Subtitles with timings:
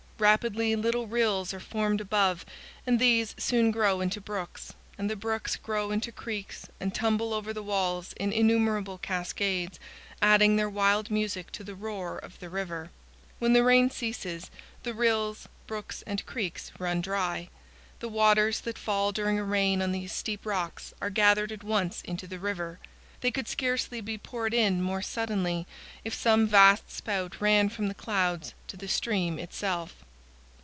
[0.21, 2.45] Rapidly little rills are formed above,
[2.85, 7.51] and these soon grow into brooks, and the brooks grow into creeks and tumble over
[7.51, 9.79] the walls in innumerable cascades,
[10.21, 12.91] adding their wild music to the roar of the river.
[13.39, 14.51] When the rain ceases
[14.83, 17.49] the rills, brooks, and creeks run dry.
[17.99, 22.03] The waters that fall during a rain on these steep rocks are gathered at once
[22.03, 22.77] into the river;
[23.21, 25.65] they could scarcely be poured in more suddenly
[26.03, 29.95] if some vast spout ran from the clouds to the stream itself.